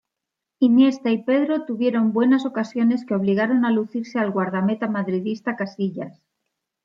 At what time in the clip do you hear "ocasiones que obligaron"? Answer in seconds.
2.47-3.65